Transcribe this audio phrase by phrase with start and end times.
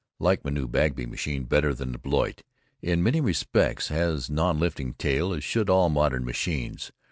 [0.19, 2.39] Like my new Bagby machine better than Blériot
[2.81, 6.91] in many respects, has non lifting tail, as should all modern machines.